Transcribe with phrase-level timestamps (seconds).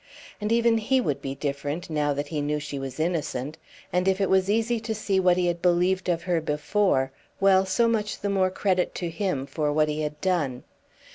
[0.41, 3.59] And even he would be different now that he knew she was innocent;
[3.93, 7.67] and if it was easy to see what he had believed of her before, well,
[7.67, 10.63] so much the more credit to him for what he had done.